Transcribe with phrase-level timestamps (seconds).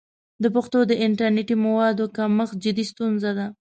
[0.43, 3.45] د پښتو د انټرنیټي موادو کمښت جدي ستونزه ده.